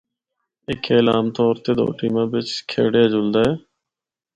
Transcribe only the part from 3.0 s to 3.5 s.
جلدا